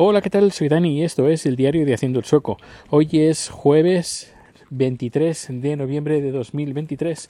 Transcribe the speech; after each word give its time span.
Hola, 0.00 0.22
¿qué 0.22 0.30
tal? 0.30 0.52
Soy 0.52 0.68
Dani 0.68 1.00
y 1.00 1.02
esto 1.02 1.26
es 1.26 1.44
el 1.44 1.56
diario 1.56 1.84
de 1.84 1.92
Haciendo 1.92 2.20
el 2.20 2.24
Sueco. 2.24 2.56
Hoy 2.88 3.08
es 3.14 3.48
jueves 3.48 4.32
23 4.70 5.48
de 5.60 5.74
noviembre 5.74 6.22
de 6.22 6.30
2023 6.30 7.28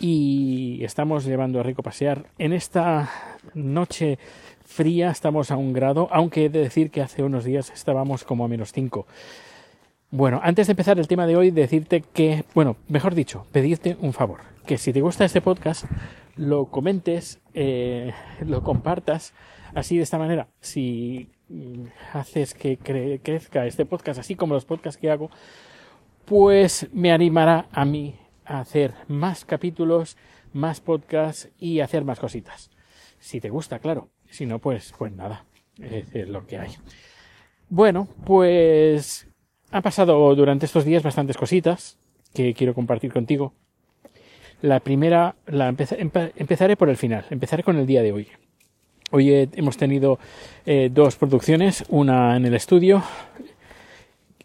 y 0.00 0.82
estamos 0.82 1.26
llevando 1.26 1.60
a 1.60 1.62
Rico 1.62 1.82
a 1.82 1.84
pasear. 1.84 2.24
En 2.38 2.54
esta 2.54 3.10
noche 3.52 4.18
fría 4.64 5.10
estamos 5.10 5.50
a 5.50 5.58
un 5.58 5.74
grado, 5.74 6.08
aunque 6.10 6.46
he 6.46 6.48
de 6.48 6.60
decir 6.60 6.90
que 6.90 7.02
hace 7.02 7.22
unos 7.22 7.44
días 7.44 7.70
estábamos 7.74 8.24
como 8.24 8.46
a 8.46 8.48
menos 8.48 8.72
5. 8.72 9.06
Bueno, 10.10 10.40
antes 10.42 10.66
de 10.66 10.70
empezar 10.70 10.98
el 10.98 11.08
tema 11.08 11.26
de 11.26 11.36
hoy, 11.36 11.50
decirte 11.50 12.00
que, 12.00 12.46
bueno, 12.54 12.78
mejor 12.88 13.14
dicho, 13.14 13.44
pedirte 13.52 13.98
un 14.00 14.14
favor, 14.14 14.40
que 14.64 14.78
si 14.78 14.94
te 14.94 15.02
gusta 15.02 15.26
este 15.26 15.42
podcast, 15.42 15.84
lo 16.36 16.70
comentes, 16.70 17.38
eh, 17.52 18.14
lo 18.46 18.62
compartas, 18.62 19.34
así 19.74 19.98
de 19.98 20.04
esta 20.04 20.16
manera, 20.16 20.48
si 20.62 21.28
haces 22.12 22.54
que 22.54 22.76
crezca 22.76 23.66
este 23.66 23.86
podcast, 23.86 24.20
así 24.20 24.34
como 24.34 24.54
los 24.54 24.64
podcasts 24.64 25.00
que 25.00 25.10
hago, 25.10 25.30
pues 26.24 26.88
me 26.92 27.12
animará 27.12 27.68
a 27.72 27.84
mí 27.84 28.16
a 28.44 28.60
hacer 28.60 28.94
más 29.08 29.44
capítulos, 29.44 30.16
más 30.52 30.80
podcasts 30.80 31.50
y 31.58 31.80
hacer 31.80 32.04
más 32.04 32.18
cositas. 32.20 32.70
Si 33.18 33.40
te 33.40 33.50
gusta, 33.50 33.78
claro. 33.78 34.08
Si 34.30 34.44
no, 34.46 34.58
pues, 34.58 34.92
pues 34.98 35.12
nada, 35.12 35.46
es 35.78 36.28
lo 36.28 36.46
que 36.46 36.58
hay. 36.58 36.72
Bueno, 37.70 38.08
pues 38.24 39.26
han 39.70 39.82
pasado 39.82 40.34
durante 40.34 40.66
estos 40.66 40.84
días 40.84 41.02
bastantes 41.02 41.36
cositas 41.36 41.98
que 42.34 42.52
quiero 42.54 42.74
compartir 42.74 43.12
contigo. 43.12 43.54
La 44.60 44.80
primera, 44.80 45.36
la 45.46 45.68
empezaré 45.68 46.76
por 46.76 46.88
el 46.90 46.96
final, 46.96 47.24
empezaré 47.30 47.62
con 47.62 47.76
el 47.76 47.86
día 47.86 48.02
de 48.02 48.12
hoy. 48.12 48.28
Hoy 49.10 49.48
hemos 49.54 49.78
tenido 49.78 50.18
eh, 50.66 50.90
dos 50.92 51.16
producciones, 51.16 51.82
una 51.88 52.36
en 52.36 52.44
el 52.44 52.52
estudio 52.52 53.02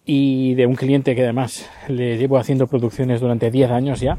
y 0.05 0.53
de 0.53 0.65
un 0.65 0.75
cliente 0.75 1.15
que 1.15 1.23
además 1.23 1.69
le 1.89 2.17
llevo 2.17 2.37
haciendo 2.37 2.67
producciones 2.67 3.19
durante 3.19 3.51
10 3.51 3.71
años 3.71 3.99
ya 3.99 4.17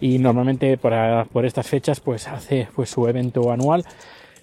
y 0.00 0.18
normalmente 0.18 0.78
por, 0.78 0.94
por 1.28 1.44
estas 1.44 1.66
fechas 1.66 2.00
pues 2.00 2.26
hace 2.26 2.68
pues 2.74 2.88
su 2.88 3.06
evento 3.06 3.52
anual. 3.52 3.84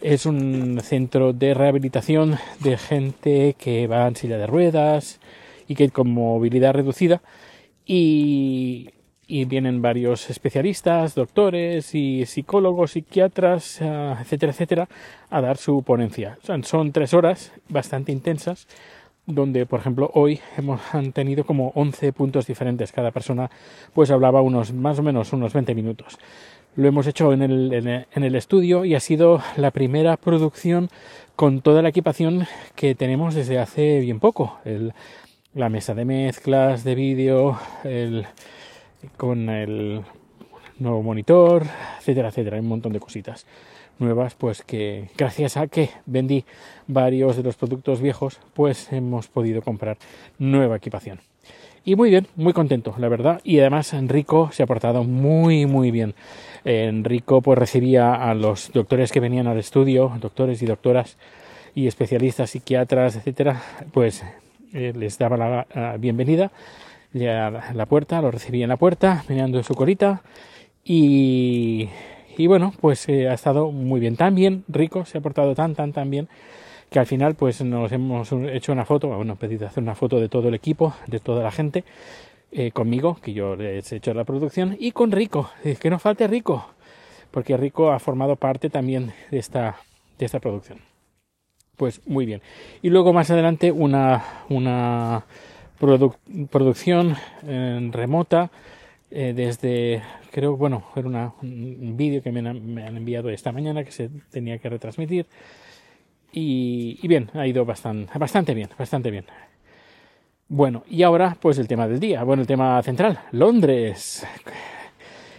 Es 0.01 0.27
un 0.27 0.79
centro 0.83 1.33
de 1.33 1.55
rehabilitación 1.55 2.37
de 2.59 2.77
gente 2.77 3.55
que 3.57 3.87
va 3.87 4.07
en 4.07 4.15
silla 4.15 4.37
de 4.37 4.45
ruedas 4.45 5.19
y 5.67 5.73
que 5.73 5.89
con 5.89 6.11
movilidad 6.11 6.75
reducida 6.75 7.23
y, 7.87 8.91
vienen 9.45 9.81
varios 9.81 10.29
especialistas, 10.29 11.15
doctores 11.15 11.93
y 11.93 12.25
psicólogos, 12.25 12.91
psiquiatras, 12.91 13.79
eh, 13.81 14.15
etcétera, 14.19 14.51
etcétera, 14.51 14.89
a 15.29 15.41
dar 15.41 15.57
su 15.57 15.83
ponencia. 15.83 16.37
Son, 16.63 16.91
tres 16.91 17.13
horas 17.13 17.51
bastante 17.69 18.11
intensas 18.11 18.67
donde, 19.25 19.67
por 19.67 19.79
ejemplo, 19.79 20.09
hoy 20.15 20.39
hemos 20.57 20.81
han 20.93 21.11
tenido 21.13 21.43
como 21.43 21.71
11 21.75 22.11
puntos 22.13 22.47
diferentes. 22.47 22.91
Cada 22.91 23.11
persona 23.11 23.51
pues 23.93 24.09
hablaba 24.09 24.41
unos 24.41 24.73
más 24.73 24.97
o 24.97 25.03
menos 25.03 25.31
unos 25.31 25.53
20 25.53 25.75
minutos. 25.75 26.17
Lo 26.75 26.87
hemos 26.87 27.05
hecho 27.05 27.31
en 27.31 27.43
el, 27.43 28.05
en 28.11 28.23
el 28.23 28.35
estudio 28.35 28.85
y 28.85 28.95
ha 28.95 28.99
sido 28.99 29.41
la 29.57 29.69
primera 29.69 30.17
producción 30.17 30.89
con 31.35 31.61
toda 31.61 31.81
la 31.83 31.89
equipación 31.89 32.47
que 32.75 32.95
tenemos 32.95 33.35
desde 33.35 33.59
hace 33.59 33.99
bien 33.99 34.19
poco. 34.19 34.59
El, 34.65 34.93
la 35.53 35.69
mesa 35.69 35.93
de 35.93 36.05
mezclas 36.05 36.83
de 36.83 36.95
vídeo, 36.95 37.59
con 39.17 39.49
el 39.49 40.01
nuevo 40.79 41.03
monitor, 41.03 41.63
etcétera, 41.99 42.29
etcétera. 42.29 42.55
Hay 42.57 42.61
un 42.61 42.69
montón 42.69 42.93
de 42.93 42.99
cositas 42.99 43.45
nuevas, 43.99 44.33
pues 44.35 44.63
que 44.63 45.09
gracias 45.17 45.57
a 45.57 45.67
que 45.67 45.89
vendí 46.05 46.45
varios 46.87 47.35
de 47.37 47.43
los 47.43 47.55
productos 47.55 48.01
viejos, 48.01 48.39
pues 48.53 48.91
hemos 48.91 49.27
podido 49.27 49.61
comprar 49.61 49.97
nueva 50.37 50.77
equipación. 50.77 51.19
Y 51.85 51.95
muy 51.95 52.09
bien, 52.09 52.27
muy 52.35 52.53
contento, 52.53 52.93
la 52.97 53.09
verdad. 53.09 53.41
Y 53.43 53.59
además 53.59 53.93
Enrico 53.93 54.49
se 54.51 54.63
ha 54.63 54.67
portado 54.67 55.03
muy, 55.03 55.65
muy 55.65 55.91
bien. 55.91 56.13
Enrico 56.65 57.41
pues 57.41 57.57
recibía 57.57 58.13
a 58.13 58.33
los 58.33 58.71
doctores 58.73 59.11
que 59.11 59.19
venían 59.19 59.47
al 59.47 59.57
estudio, 59.57 60.11
doctores 60.19 60.61
y 60.61 60.65
doctoras 60.65 61.17
y 61.75 61.87
especialistas, 61.87 62.49
psiquiatras, 62.49 63.15
etcétera, 63.15 63.61
pues 63.93 64.23
eh, 64.73 64.93
les 64.95 65.17
daba 65.17 65.65
la 65.73 65.97
bienvenida 65.97 66.51
a 67.13 67.73
la 67.73 67.85
puerta, 67.85 68.21
lo 68.21 68.31
recibía 68.31 68.65
en 68.65 68.69
la 68.69 68.77
puerta, 68.77 69.23
mirando 69.27 69.61
su 69.63 69.73
colita 69.73 70.21
y, 70.83 71.89
y 72.37 72.47
bueno, 72.47 72.73
pues 72.79 73.07
eh, 73.09 73.27
ha 73.27 73.33
estado 73.33 73.71
muy 73.71 73.99
bien, 73.99 74.15
tan 74.15 74.35
bien, 74.35 74.63
rico, 74.67 75.05
se 75.05 75.17
ha 75.17 75.21
portado 75.21 75.55
tan, 75.55 75.75
tan, 75.75 75.93
tan 75.93 76.09
bien 76.09 76.29
que 76.89 76.99
al 76.99 77.05
final 77.05 77.35
pues 77.35 77.61
nos 77.61 77.91
hemos 77.91 78.31
hecho 78.31 78.71
una 78.71 78.85
foto, 78.85 79.07
bueno, 79.07 79.35
pedido 79.35 79.67
hacer 79.67 79.83
una 79.83 79.95
foto 79.95 80.19
de 80.19 80.29
todo 80.29 80.47
el 80.47 80.55
equipo, 80.55 80.93
de 81.07 81.19
toda 81.19 81.43
la 81.43 81.51
gente, 81.51 81.83
eh, 82.51 82.71
conmigo, 82.71 83.17
que 83.21 83.33
yo 83.33 83.55
les 83.55 83.91
he 83.91 83.97
hecho 83.97 84.13
la 84.13 84.23
producción, 84.23 84.75
y 84.79 84.91
con 84.91 85.11
Rico, 85.11 85.51
que 85.79 85.89
no 85.89 85.99
falte 85.99 86.27
Rico, 86.27 86.65
porque 87.29 87.57
Rico 87.57 87.91
ha 87.91 87.99
formado 87.99 88.35
parte 88.37 88.69
también 88.69 89.13
de 89.29 89.37
esta, 89.37 89.77
de 90.17 90.25
esta 90.25 90.39
producción. 90.39 90.79
Pues 91.77 92.01
muy 92.07 92.25
bien. 92.25 92.41
Y 92.81 92.89
luego 92.89 93.13
más 93.13 93.29
adelante 93.29 93.71
una, 93.71 94.23
una 94.49 95.25
producción 95.79 97.15
eh, 97.47 97.89
remota 97.91 98.51
eh, 99.11 99.33
desde, 99.35 100.03
creo, 100.31 100.55
bueno, 100.55 100.83
era 100.95 101.33
un 101.41 101.95
vídeo 101.97 102.21
que 102.21 102.31
me 102.31 102.47
han, 102.47 102.97
enviado 102.97 103.29
esta 103.29 103.51
mañana 103.51 103.83
que 103.83 103.91
se 103.91 104.09
tenía 104.29 104.57
que 104.59 104.69
retransmitir. 104.69 105.25
Y, 106.31 107.07
bien, 107.07 107.29
ha 107.33 107.47
ido 107.47 107.65
bastante, 107.65 108.17
bastante 108.19 108.53
bien, 108.53 108.69
bastante 108.77 109.09
bien. 109.09 109.25
Bueno, 110.47 110.83
y 110.87 111.03
ahora 111.03 111.37
pues 111.39 111.57
el 111.57 111.67
tema 111.67 111.87
del 111.87 111.99
día, 111.99 112.23
bueno, 112.23 112.41
el 112.41 112.47
tema 112.47 112.81
central, 112.83 113.19
Londres. 113.31 114.25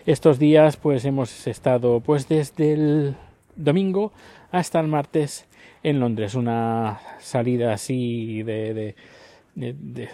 Estos 0.07 0.39
días 0.39 0.77
pues 0.77 1.05
hemos 1.05 1.47
estado 1.47 2.01
pues 2.01 2.29
desde 2.29 2.73
el 2.73 3.15
domingo 3.55 4.13
hasta 4.51 4.81
el 4.81 4.89
martes 4.89 5.47
en 5.83 6.01
Londres, 6.01 6.35
una 6.35 7.01
salida 7.19 7.73
así 7.73 8.43
de, 8.43 8.75
de, 8.75 8.97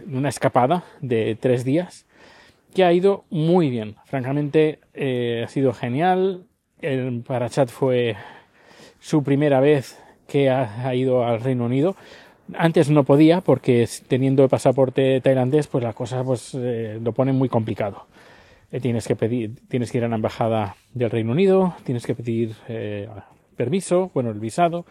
una 0.06 0.28
escapada 0.28 0.84
de 1.00 1.36
tres 1.40 1.64
días 1.64 2.06
que 2.76 2.84
ha 2.84 2.92
ido 2.92 3.24
muy 3.30 3.70
bien. 3.70 3.96
Francamente, 4.04 4.80
eh, 4.92 5.44
ha 5.46 5.48
sido 5.48 5.72
genial. 5.72 6.44
El 6.82 7.22
Parachat 7.22 7.70
fue 7.70 8.16
su 9.00 9.22
primera 9.22 9.60
vez 9.60 9.98
que 10.28 10.50
ha, 10.50 10.94
ido 10.94 11.24
al 11.24 11.40
Reino 11.40 11.64
Unido. 11.64 11.96
Antes 12.54 12.90
no 12.90 13.04
podía 13.04 13.40
porque 13.40 13.88
teniendo 14.08 14.42
el 14.42 14.50
pasaporte 14.50 15.22
tailandés, 15.22 15.68
pues 15.68 15.82
las 15.82 15.94
cosas 15.94 16.22
pues, 16.26 16.54
eh, 16.54 17.00
lo 17.02 17.12
ponen 17.12 17.36
muy 17.36 17.48
complicado. 17.48 18.08
Eh, 18.70 18.80
tienes 18.80 19.08
que 19.08 19.16
pedir, 19.16 19.54
tienes 19.68 19.90
que 19.90 19.96
ir 19.96 20.04
a 20.04 20.08
la 20.08 20.16
embajada 20.16 20.76
del 20.92 21.10
Reino 21.10 21.32
Unido, 21.32 21.74
tienes 21.84 22.04
que 22.04 22.14
pedir 22.14 22.54
permiso, 23.56 24.10
bueno, 24.12 24.28
el 24.28 24.38
visado, 24.38 24.84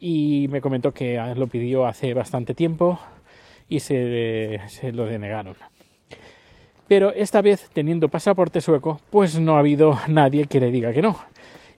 y 0.00 0.48
me 0.50 0.60
comentó 0.60 0.92
que 0.92 1.22
lo 1.36 1.46
pidió 1.46 1.86
hace 1.86 2.14
bastante 2.14 2.52
tiempo 2.52 2.98
y 3.72 3.80
se, 3.80 4.92
lo 4.92 5.06
denegaron. 5.06 5.56
Pero 6.88 7.10
esta 7.14 7.40
vez, 7.40 7.70
teniendo 7.72 8.10
pasaporte 8.10 8.60
sueco, 8.60 9.00
pues 9.08 9.40
no 9.40 9.56
ha 9.56 9.60
habido 9.60 9.98
nadie 10.08 10.44
que 10.44 10.60
le 10.60 10.70
diga 10.70 10.92
que 10.92 11.00
no 11.00 11.16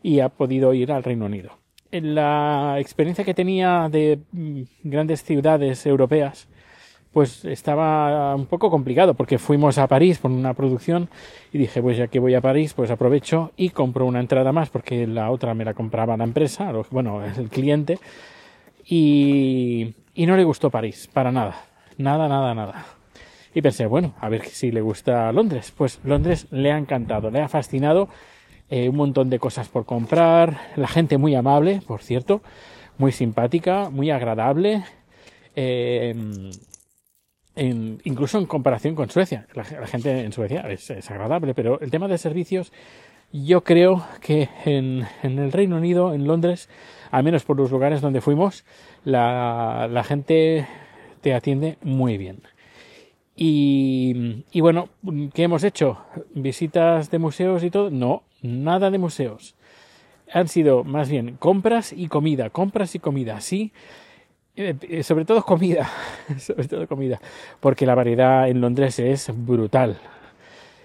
y 0.03 0.19
ha 0.19 0.29
podido 0.29 0.75
ir 0.75 0.91
al 0.91 1.05
Reino 1.05 1.27
Unido. 1.27 1.53
En 1.93 2.17
la 2.17 2.77
experiencia 2.81 3.25
que 3.25 3.33
tenía 3.33 3.89
de 3.89 4.19
mm, 4.33 4.63
grandes 4.83 5.23
ciudades 5.23 5.87
europeas, 5.87 6.49
pues 7.13 7.45
estaba 7.45 8.35
un 8.35 8.47
poco 8.47 8.71
complicado 8.71 9.15
porque 9.15 9.39
fuimos 9.39 9.79
a 9.79 9.87
París 9.87 10.19
por 10.19 10.33
una 10.33 10.53
producción 10.53 11.09
y 11.53 11.59
dije, 11.59 11.81
pues 11.81 11.97
ya 11.97 12.09
que 12.09 12.19
voy 12.19 12.35
a 12.35 12.41
París, 12.41 12.75
pues 12.75 12.91
aprovecho 12.91 13.53
y 13.57 13.71
compro 13.71 14.05
una 14.05 14.19
entrada 14.19 14.51
más 14.51 14.69
porque 14.69 15.07
la 15.07 15.31
otra 15.31 15.55
me 15.55 15.65
la 15.65 15.75
compraba 15.75 16.17
la 16.17 16.25
empresa, 16.25 16.73
bueno, 16.91 17.25
el 17.25 17.49
cliente, 17.51 18.01
y 18.85 19.95
no 20.17 20.37
le 20.37 20.43
gustó 20.43 20.71
París, 20.71 21.09
para 21.13 21.31
nada, 21.31 21.55
nada, 21.99 22.29
nada, 22.29 22.55
nada. 22.55 22.87
Y 23.55 23.63
pensé, 23.63 23.87
bueno, 23.87 24.15
a 24.21 24.29
ver 24.29 24.45
si 24.47 24.73
le 24.73 24.81
gusta 24.81 25.31
Londres. 25.33 25.73
Pues 25.77 26.01
Londres 26.05 26.49
le 26.51 26.73
ha 26.73 26.79
encantado, 26.79 27.31
le 27.31 27.41
ha 27.41 27.49
fascinado, 27.49 28.09
eh, 28.69 28.89
un 28.89 28.97
montón 28.97 29.31
de 29.31 29.39
cosas 29.39 29.69
por 29.69 29.85
comprar, 29.87 30.59
la 30.77 30.89
gente 30.89 31.19
muy 31.19 31.35
amable, 31.35 31.81
por 31.87 32.03
cierto, 32.03 32.43
muy 32.99 33.13
simpática, 33.13 33.91
muy 33.91 34.11
agradable. 34.11 34.85
Eh, 35.55 36.15
incluso 37.57 38.39
en 38.39 38.47
comparación 38.47 38.95
con 38.95 39.11
Suecia. 39.11 39.47
La, 39.55 39.65
gente 39.65 40.25
en 40.25 40.33
Suecia 40.33 40.63
es, 40.63 40.91
agradable, 41.11 41.55
pero 41.55 41.81
el 41.81 41.91
tema 41.91 42.09
de 42.09 42.19
servicios, 42.19 42.73
yo 43.33 43.63
creo 43.63 44.05
que 44.21 44.49
en, 44.65 45.07
el 45.23 45.53
Reino 45.53 45.77
Unido, 45.77 46.15
en 46.15 46.27
Londres, 46.27 46.69
al 47.11 47.23
menos 47.23 47.45
por 47.45 47.57
los 47.57 47.71
lugares 47.71 48.01
donde 48.01 48.21
fuimos, 48.21 48.65
la, 49.05 49.89
la 49.91 50.03
gente 50.03 50.67
te 51.25 51.33
atiende 51.33 51.79
muy 51.83 52.19
bien. 52.19 52.43
Y, 53.35 54.35
bueno, 54.61 54.91
¿qué 55.33 55.45
hemos 55.45 55.65
hecho? 55.65 56.05
¿Visitas 56.35 57.11
de 57.11 57.19
museos 57.19 57.65
y 57.65 57.71
todo? 57.71 57.91
No, 57.91 58.25
nada 58.43 58.91
de 58.91 58.99
museos. 58.99 59.55
Han 60.31 60.49
sido 60.49 60.85
más 60.85 61.09
bien 61.09 61.37
compras 61.39 61.95
y 61.95 62.09
comida, 62.09 62.51
compras 62.51 62.95
y 62.95 62.99
comida. 62.99 63.41
Sí, 63.41 63.73
Eh, 64.57 65.03
sobre 65.03 65.25
todo 65.25 65.43
comida, 65.45 65.91
sobre 66.39 66.69
todo 66.69 66.87
comida, 66.87 67.21
porque 67.59 67.87
la 67.87 67.97
variedad 67.97 68.49
en 68.49 68.61
Londres 68.61 68.99
es 69.01 69.31
brutal. 69.35 69.99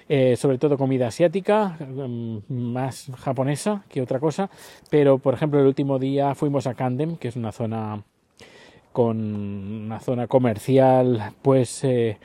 Eh, 0.07 0.35
sobre 0.37 0.57
todo 0.57 0.77
comida 0.77 1.07
asiática, 1.07 1.77
mm, 1.79 2.39
más 2.49 3.11
japonesa 3.19 3.83
que 3.89 4.01
otra 4.01 4.19
cosa, 4.19 4.49
pero 4.89 5.19
por 5.19 5.33
ejemplo 5.35 5.59
el 5.59 5.67
último 5.67 5.99
día 5.99 6.33
fuimos 6.33 6.65
a 6.65 6.73
Camden, 6.73 7.17
que 7.17 7.27
es 7.27 7.35
una 7.35 7.51
zona 7.51 8.03
con 8.99 9.85
una 9.85 10.01
zona 10.01 10.27
comercial, 10.27 11.31
pues 11.41 11.85
eh, 11.85 12.17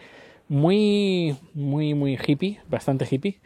muy, 0.48 1.36
muy, 1.54 1.94
muy 1.94 2.18
hippie, 2.18 2.58
bastante 2.68 3.06
hippie, 3.08 3.38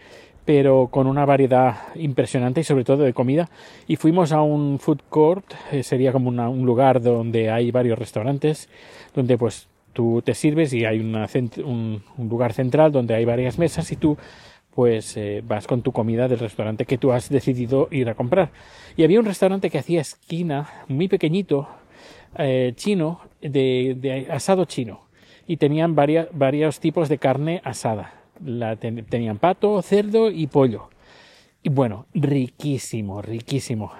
pero 0.46 0.88
con 0.90 1.06
una 1.06 1.26
variedad 1.26 1.94
impresionante 1.94 2.62
y 2.62 2.64
sobre 2.64 2.84
todo 2.84 3.02
de 3.02 3.12
comida. 3.12 3.50
Y 3.86 3.96
fuimos 3.96 4.32
a 4.32 4.40
un 4.40 4.78
food 4.78 5.00
court, 5.10 5.44
eh, 5.70 5.82
sería 5.82 6.10
como 6.10 6.30
un 6.30 6.64
lugar 6.64 7.02
donde 7.02 7.50
hay 7.50 7.70
varios 7.70 7.98
restaurantes, 7.98 8.70
donde 9.14 9.36
pues 9.36 9.68
tú 9.92 10.22
te 10.24 10.32
sirves 10.32 10.72
y 10.72 10.86
hay 10.86 10.98
un, 10.98 12.02
lugar 12.30 12.54
central 12.54 12.92
donde 12.92 13.14
hay 13.14 13.26
varias 13.26 13.58
mesas 13.58 13.92
y 13.92 13.96
tú 13.96 14.16
pues 14.74 15.18
eh, 15.18 15.42
vas 15.46 15.66
con 15.66 15.82
tu 15.82 15.92
comida 15.92 16.28
del 16.28 16.38
restaurante 16.38 16.86
que 16.86 16.96
tú 16.96 17.12
has 17.12 17.28
decidido 17.28 17.88
ir 17.90 18.08
a 18.08 18.14
comprar. 18.14 18.52
Y 18.96 19.04
había 19.04 19.20
un 19.20 19.26
restaurante 19.26 19.68
que 19.68 19.76
hacía 19.76 20.00
esquina, 20.00 20.70
muy 20.88 21.08
pequeñito, 21.08 21.68
eh, 22.36 22.72
chino, 22.74 23.20
de, 23.40 24.26
asado 24.30 24.64
chino. 24.64 25.06
Y 25.46 25.56
tenían 25.56 25.94
varios 25.94 26.80
tipos 26.80 27.08
de 27.08 27.18
carne 27.18 27.60
asada. 27.64 28.14
La 28.44 28.76
tenían 28.76 29.38
pato, 29.38 29.80
cerdo 29.82 30.30
y 30.30 30.46
pollo. 30.46 30.90
Y 31.62 31.70
bueno, 31.70 32.06
riquísimo, 32.14 33.22
riquísimo 33.22 33.92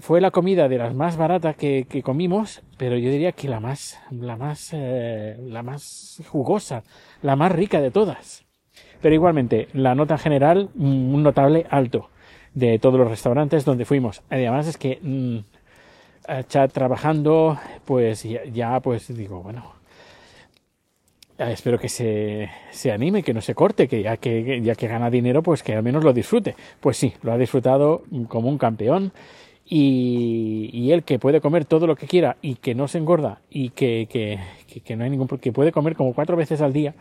fue 0.00 0.20
la 0.20 0.30
comida 0.30 0.68
de 0.68 0.78
las 0.78 0.94
más 0.94 1.16
baratas 1.16 1.56
que, 1.56 1.86
comimos, 2.04 2.62
pero 2.76 2.96
yo 2.96 3.10
diría 3.10 3.32
que 3.32 3.48
la 3.48 3.60
más, 3.60 4.00
la 4.10 4.36
más, 4.36 4.70
eh, 4.72 5.36
la 5.40 5.62
más 5.62 6.22
jugosa, 6.28 6.84
la 7.22 7.36
más 7.36 7.52
rica 7.52 7.80
de 7.80 7.90
todas. 7.90 8.44
Pero 9.02 9.14
igualmente, 9.14 9.68
la 9.72 9.94
nota 9.94 10.18
general, 10.18 10.70
mm, 10.74 11.14
un 11.14 11.22
notable 11.22 11.66
alto 11.70 12.10
de 12.54 12.78
todos 12.78 12.98
los 12.98 13.08
restaurantes 13.08 13.64
donde 13.64 13.84
fuimos. 13.84 14.22
Además 14.30 14.66
es 14.66 14.76
que 14.76 14.98
mmm, 15.02 15.38
chat 16.48 16.72
trabajando, 16.72 17.58
pues 17.84 18.26
ya, 18.52 18.80
pues 18.80 19.14
digo, 19.14 19.42
bueno, 19.42 19.72
espero 21.38 21.78
que 21.78 21.88
se, 21.88 22.50
se, 22.70 22.92
anime, 22.92 23.22
que 23.22 23.34
no 23.34 23.40
se 23.40 23.54
corte, 23.54 23.88
que 23.88 24.02
ya, 24.02 24.16
que 24.16 24.60
ya 24.62 24.74
que 24.74 24.88
gana 24.88 25.10
dinero, 25.10 25.42
pues 25.42 25.62
que 25.62 25.74
al 25.74 25.82
menos 25.82 26.04
lo 26.04 26.12
disfrute. 26.12 26.56
Pues 26.80 26.96
sí, 26.96 27.14
lo 27.22 27.32
ha 27.32 27.38
disfrutado 27.38 28.02
como 28.28 28.48
un 28.48 28.58
campeón 28.58 29.12
y, 29.68 30.70
y, 30.72 30.92
él 30.92 31.02
que 31.04 31.18
puede 31.18 31.40
comer 31.40 31.64
todo 31.66 31.86
lo 31.86 31.94
que 31.94 32.06
quiera 32.06 32.36
y 32.40 32.54
que 32.56 32.74
no 32.74 32.88
se 32.88 32.98
engorda 32.98 33.40
y 33.50 33.70
que, 33.70 34.08
que, 34.10 34.40
que, 34.80 34.96
no 34.96 35.04
hay 35.04 35.10
ningún 35.10 35.28
que 35.28 35.52
puede 35.52 35.72
comer 35.72 35.94
como 35.94 36.14
cuatro 36.14 36.36
veces 36.36 36.62
al 36.62 36.72
día 36.72 36.94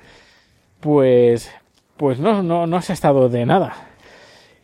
pues 0.82 1.50
pues 1.96 2.20
no, 2.20 2.44
no, 2.44 2.68
no 2.68 2.82
se 2.82 2.92
ha 2.92 2.96
estado 2.96 3.30
de 3.30 3.46
nada 3.46 3.88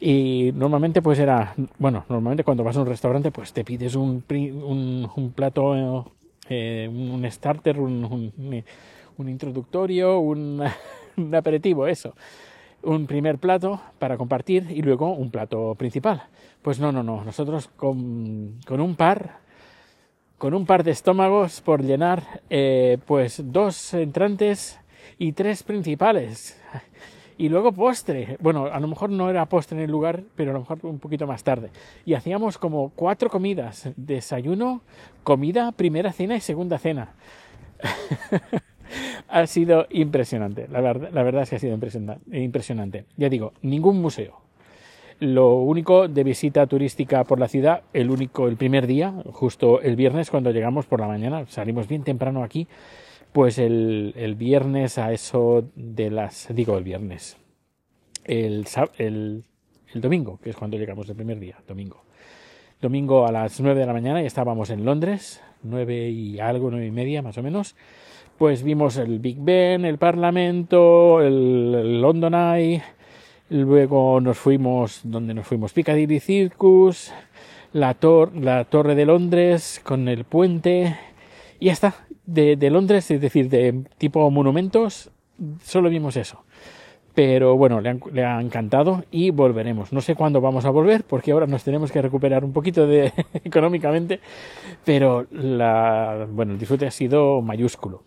y 0.06 0.52
normalmente 0.54 1.02
pues 1.02 1.18
era 1.18 1.54
bueno 1.80 2.04
normalmente 2.10 2.44
cuando 2.44 2.64
vas 2.64 2.76
a 2.76 2.82
un 2.82 2.88
restaurante 2.88 3.32
pues 3.32 3.54
te 3.54 3.64
pides 3.64 3.96
un, 3.96 4.22
un, 4.30 5.10
un 5.16 5.32
plato 5.32 6.12
eh, 6.50 6.90
un 6.92 7.26
starter 7.32 7.80
un, 7.80 8.34
un, 9.18 9.30
introductorio 9.30 10.20
un 10.20 10.62
aperitivo 11.34 11.88
eso 11.88 12.14
un 12.82 13.08
primer 13.08 13.38
plato 13.38 13.80
para 13.98 14.18
compartir 14.18 14.68
y 14.70 14.82
luego 14.82 15.14
un 15.14 15.32
plato 15.32 15.74
principal. 15.76 16.24
Pues 16.62 16.82
no, 16.82 16.92
no, 16.92 17.02
no. 17.02 17.24
Nosotros 17.24 17.70
con, 17.78 18.60
con 18.68 18.82
un 18.82 18.96
par, 18.96 19.40
con 20.38 20.54
un 20.54 20.66
par 20.66 20.84
de 20.84 20.92
estómagos 20.92 21.62
por 21.62 21.82
llenar, 21.82 22.42
eh, 22.50 22.98
pues 23.06 23.42
dos 23.42 23.94
entrantes 23.94 24.82
y 25.18 25.32
tres 25.32 25.64
principales. 25.64 26.62
Y 27.38 27.50
luego 27.50 27.72
postre. 27.72 28.38
Bueno, 28.40 28.66
a 28.66 28.80
lo 28.80 28.88
mejor 28.88 29.10
no 29.10 29.30
era 29.30 29.46
postre 29.48 29.78
en 29.78 29.84
el 29.84 29.92
lugar, 29.92 30.24
pero 30.36 30.52
a 30.52 30.54
lo 30.54 30.60
mejor 30.60 30.80
un 30.84 31.00
poquito 31.00 31.28
más 31.28 31.44
tarde. 31.44 31.70
Y 32.06 32.14
hacíamos 32.14 32.58
como 32.58 32.92
cuatro 32.96 33.30
comidas. 33.30 33.90
Desayuno, 33.96 34.82
comida, 35.24 35.72
primera 35.72 36.12
cena 36.12 36.36
y 36.36 36.42
segunda 36.42 36.78
cena. 36.78 37.14
ha 39.28 39.48
sido 39.48 39.88
impresionante. 39.90 40.68
La 40.70 40.82
verdad, 40.82 41.10
la 41.12 41.24
verdad 41.24 41.44
es 41.44 41.50
que 41.50 41.56
ha 41.56 41.60
sido 41.60 41.78
impresionante. 42.32 43.06
Ya 43.18 43.30
digo, 43.30 43.54
ningún 43.62 44.02
museo. 44.02 44.44
Lo 45.20 45.56
único 45.56 46.08
de 46.08 46.24
visita 46.24 46.68
turística 46.68 47.24
por 47.24 47.40
la 47.40 47.48
ciudad, 47.48 47.84
el 47.94 48.10
único, 48.10 48.48
el 48.48 48.58
primer 48.58 48.88
día, 48.88 49.14
justo 49.32 49.80
el 49.80 49.96
viernes 49.96 50.30
cuando 50.30 50.52
llegamos 50.52 50.86
por 50.86 51.00
la 51.00 51.08
mañana, 51.08 51.46
salimos 51.48 51.88
bien 51.88 52.04
temprano 52.04 52.44
aquí, 52.44 52.68
pues 53.34 53.58
el, 53.58 54.14
el 54.16 54.36
viernes 54.36 54.98
a 54.98 55.12
eso 55.12 55.70
de 55.76 56.12
las, 56.12 56.48
digo 56.54 56.78
el 56.78 56.84
viernes, 56.84 57.38
el, 58.24 58.66
el, 58.98 59.44
el 59.94 60.02
domingo, 60.02 60.40
que 60.42 60.52
es 60.52 60.56
cuando 60.56 60.78
llegamos 60.78 61.10
el 61.10 61.16
primer 61.16 61.40
día, 61.40 61.58
domingo. 61.68 62.04
Domingo 62.80 63.26
a 63.26 63.32
las 63.32 63.60
9 63.60 63.80
de 63.80 63.86
la 63.86 63.94
mañana 63.94 64.22
y 64.22 64.26
estábamos 64.26 64.70
en 64.70 64.86
Londres, 64.86 65.42
nueve 65.64 66.10
y 66.10 66.40
algo, 66.40 66.70
nueve 66.70 66.86
y 66.86 66.92
media 66.92 67.22
más 67.22 67.38
o 67.38 67.44
menos, 67.44 67.76
pues 68.38 68.64
vimos 68.64 68.98
el 68.98 69.20
Big 69.20 69.38
Ben, 69.40 69.86
el 69.86 69.98
Parlamento, 69.98 71.22
el, 71.22 72.02
London 72.02 72.34
Eye, 72.34 72.84
luego 73.50 74.20
nos 74.22 74.38
fuimos, 74.38 75.02
donde 75.04 75.34
nos 75.34 75.48
fuimos? 75.48 75.74
Piccadilly 75.74 76.20
Circus, 76.20 77.12
la, 77.72 77.98
la 78.36 78.66
Torre 78.66 78.96
de 78.96 79.06
Londres 79.06 79.82
con 79.84 80.08
el 80.08 80.26
puente, 80.26 80.98
y 81.60 81.68
ya 81.68 81.74
está. 81.74 82.03
De, 82.26 82.56
de 82.56 82.70
Londres, 82.70 83.12
es 83.12 83.20
decir, 83.20 83.50
de 83.50 83.84
tipo 83.98 84.30
monumentos, 84.32 85.10
solo 85.62 85.90
vimos 85.90 86.16
eso 86.16 86.44
pero 87.14 87.56
bueno, 87.58 87.80
le, 87.80 88.26
ha 88.26 88.42
encantado 88.42 89.04
y 89.12 89.30
volveremos. 89.30 89.94
No 89.94 90.02
sé 90.02 90.16
cuándo 90.16 90.42
vamos 90.42 90.66
a 90.66 90.72
volver 90.72 91.04
porque 91.04 91.32
ahora 91.32 91.46
nos 91.46 91.64
tenemos 91.64 91.92
que 91.92 92.02
recuperar 92.02 92.44
un 92.44 92.54
poquito 92.54 92.88
de 92.88 93.14
económicamente, 93.44 94.20
pero 94.84 95.28
la, 95.32 96.28
bueno, 96.30 96.54
el 96.54 96.60
disfrute 96.60 96.88
ha 96.88 96.92
sido 96.92 97.42
mayúsculo. 97.42 98.04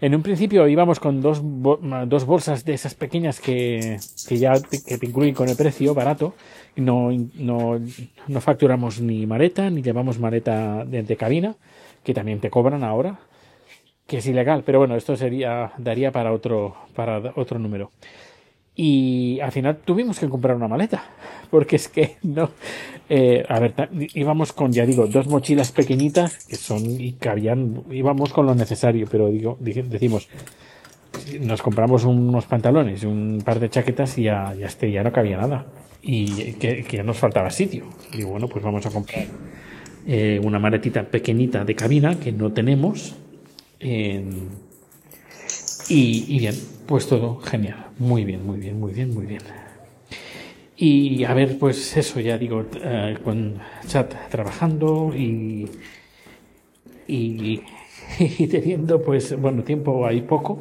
En 0.00 0.14
un 0.14 0.22
principio 0.22 0.66
íbamos 0.68 1.00
con 1.00 1.22
dos, 1.22 1.42
dos 1.42 2.24
bolsas 2.26 2.64
de 2.64 2.74
esas 2.74 2.94
pequeñas 2.94 3.40
que, 3.40 3.98
que 4.28 4.36
ya 4.36 4.54
te, 4.60 4.82
que 4.82 4.98
te 4.98 5.06
incluyen 5.06 5.34
con 5.34 5.48
el 5.48 5.56
precio 5.56 5.94
barato. 5.94 6.34
No, 6.76 7.10
no, 7.34 7.80
no 8.28 8.40
facturamos 8.40 9.00
ni 9.00 9.26
maleta, 9.26 9.70
ni 9.70 9.82
llevamos 9.82 10.18
maleta 10.18 10.84
de, 10.84 11.02
de 11.02 11.16
cabina, 11.16 11.56
que 12.04 12.14
también 12.14 12.40
te 12.40 12.50
cobran 12.50 12.84
ahora 12.84 13.20
que 14.10 14.18
es 14.18 14.26
ilegal, 14.26 14.64
pero 14.66 14.80
bueno, 14.80 14.96
esto 14.96 15.14
sería 15.14 15.70
daría 15.78 16.10
para 16.10 16.32
otro 16.32 16.74
para 16.96 17.32
otro 17.36 17.60
número. 17.60 17.92
Y 18.74 19.38
al 19.38 19.52
final 19.52 19.76
tuvimos 19.84 20.18
que 20.18 20.28
comprar 20.28 20.56
una 20.56 20.66
maleta, 20.66 21.04
porque 21.50 21.76
es 21.76 21.88
que 21.88 22.16
no. 22.24 22.50
Eh, 23.08 23.44
a 23.48 23.60
ver, 23.60 23.72
íbamos 24.14 24.52
con, 24.52 24.72
ya 24.72 24.84
digo, 24.84 25.06
dos 25.06 25.28
mochilas 25.28 25.70
pequeñitas 25.70 26.44
que 26.46 26.56
son 26.56 26.82
y 27.00 27.12
cabían, 27.12 27.84
íbamos 27.92 28.32
con 28.32 28.46
lo 28.46 28.54
necesario, 28.56 29.06
pero 29.08 29.28
digo, 29.28 29.56
decimos, 29.60 30.28
nos 31.40 31.62
compramos 31.62 32.02
unos 32.02 32.46
pantalones, 32.46 33.04
un 33.04 33.40
par 33.44 33.60
de 33.60 33.70
chaquetas 33.70 34.18
y 34.18 34.24
ya, 34.24 34.52
ya, 34.58 34.66
este, 34.66 34.90
ya 34.90 35.04
no 35.04 35.12
cabía 35.12 35.36
nada. 35.36 35.66
Y 36.02 36.54
que, 36.54 36.82
que 36.82 37.04
nos 37.04 37.16
faltaba 37.16 37.50
sitio. 37.50 37.84
Y 38.12 38.24
bueno, 38.24 38.48
pues 38.48 38.64
vamos 38.64 38.84
a 38.86 38.90
comprar 38.90 39.26
eh, 40.04 40.40
una 40.42 40.58
maletita 40.58 41.04
pequeñita 41.04 41.64
de 41.64 41.76
cabina 41.76 42.18
que 42.18 42.32
no 42.32 42.52
tenemos. 42.52 43.14
Y, 43.80 44.36
y 45.88 46.38
bien, 46.38 46.54
pues 46.86 47.06
todo 47.06 47.40
genial. 47.40 47.86
Muy 47.98 48.24
bien, 48.24 48.46
muy 48.46 48.58
bien, 48.58 48.78
muy 48.78 48.92
bien, 48.92 49.14
muy 49.14 49.26
bien. 49.26 49.42
Y 50.76 51.24
a 51.24 51.34
ver, 51.34 51.58
pues 51.58 51.94
eso, 51.96 52.20
ya 52.20 52.38
digo, 52.38 52.64
eh, 52.82 53.18
con 53.22 53.58
chat 53.86 54.14
trabajando 54.30 55.12
y, 55.14 55.68
y, 57.06 57.60
teniendo, 58.48 59.02
pues, 59.02 59.38
bueno, 59.38 59.62
tiempo 59.62 60.06
hay 60.06 60.22
poco, 60.22 60.58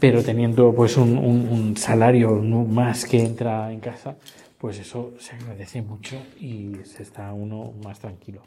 pero 0.00 0.22
teniendo 0.22 0.74
pues 0.74 0.96
un, 0.96 1.18
un, 1.18 1.76
salario 1.76 2.30
más 2.36 3.04
que 3.04 3.22
entra 3.22 3.70
en 3.70 3.80
casa, 3.80 4.16
pues 4.56 4.78
eso 4.78 5.12
se 5.18 5.34
agradece 5.34 5.82
mucho 5.82 6.16
y 6.40 6.76
se 6.84 7.02
está 7.02 7.32
uno 7.34 7.74
más 7.84 8.00
tranquilo. 8.00 8.40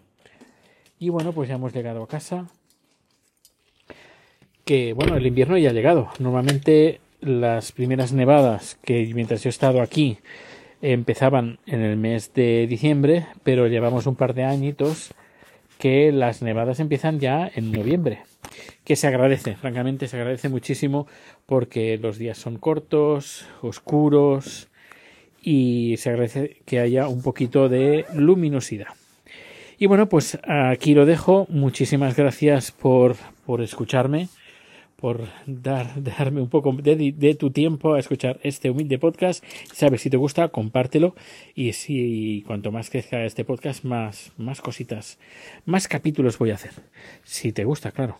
Y 0.98 1.10
bueno, 1.10 1.32
pues 1.32 1.48
ya 1.48 1.56
hemos 1.56 1.74
llegado 1.74 2.02
a 2.02 2.08
casa 2.08 2.48
que 4.68 4.92
bueno, 4.92 5.16
el 5.16 5.26
invierno 5.26 5.58
ya 5.58 5.70
ha 5.70 5.74
llegado. 5.74 6.10
Normalmente 6.20 7.00
las 7.22 7.72
primeras 7.72 8.12
nevadas 8.12 8.78
que 8.84 9.10
mientras 9.16 9.42
yo 9.42 9.48
he 9.48 9.50
estado 9.50 9.82
aquí 9.82 10.20
empezaban 10.82 11.58
en 11.66 11.82
el 11.82 11.96
mes 11.96 12.34
de 12.34 12.68
diciembre, 12.68 13.26
pero 13.44 13.68
llevamos 13.68 14.06
un 14.06 14.16
par 14.16 14.36
de 14.36 14.44
añitos 14.44 15.14
que 15.80 16.12
las 16.12 16.42
nevadas 16.42 16.82
empiezan 16.82 17.20
ya 17.20 17.50
en 17.56 17.72
noviembre, 17.72 18.24
que 18.84 18.98
se 18.98 19.08
agradece, 19.08 19.56
francamente 19.56 20.10
se 20.10 20.18
agradece 20.18 20.50
muchísimo 20.50 21.08
porque 21.46 21.98
los 21.98 22.18
días 22.18 22.38
son 22.38 22.58
cortos, 22.58 23.48
oscuros 23.62 24.68
y 25.42 25.96
se 25.98 26.10
agradece 26.10 26.58
que 26.66 26.80
haya 26.80 27.08
un 27.08 27.22
poquito 27.22 27.70
de 27.70 28.06
luminosidad. 28.14 28.90
Y 29.80 29.86
bueno, 29.86 30.10
pues 30.10 30.40
aquí 30.44 30.94
lo 30.94 31.06
dejo. 31.06 31.46
Muchísimas 31.50 32.16
gracias 32.16 32.72
por, 32.72 33.16
por 33.46 33.62
escucharme, 33.62 34.28
por 34.98 35.28
dar, 35.46 36.04
darme 36.04 36.42
un 36.42 36.50
poco 36.50 36.74
de, 36.74 37.36
tu 37.40 37.52
tiempo 37.52 37.94
a 37.94 38.00
escuchar 38.00 38.40
este 38.44 38.70
humilde 38.70 38.98
podcast. 38.98 39.44
Sabes, 39.72 40.02
si 40.02 40.10
te 40.10 40.18
gusta, 40.18 40.50
compártelo. 40.50 41.16
Y 41.56 41.74
si 41.74 42.44
cuanto 42.46 42.72
más 42.72 42.90
crezca 42.90 43.24
este 43.24 43.46
podcast, 43.46 43.86
más, 43.86 44.34
más 44.38 44.60
cositas, 44.60 45.20
más 45.66 45.88
capítulos 45.88 46.38
voy 46.38 46.52
a 46.52 46.56
hacer. 46.56 46.72
Si 47.24 47.54
te 47.54 47.64
gusta, 47.64 47.92
claro. 47.92 48.18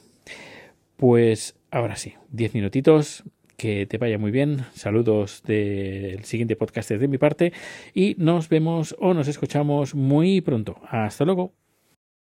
Pues 0.96 1.56
ahora 1.72 1.96
sí, 1.96 2.14
diez 2.32 2.54
minutitos 2.54 3.24
que 3.58 3.88
te 3.88 3.98
vaya 3.98 4.20
muy 4.20 4.32
bien. 4.32 4.66
Saludos 4.74 5.42
del 5.44 6.24
siguiente 6.26 6.56
podcast 6.56 6.92
de 6.92 7.08
mi 7.08 7.18
parte 7.18 7.54
y 7.94 8.16
nos 8.20 8.50
vemos 8.50 8.96
o 9.00 9.16
nos 9.16 9.28
escuchamos 9.28 9.96
muy 9.96 10.42
pronto. 10.42 10.80
Hasta 10.90 11.26
luego. 11.26 11.54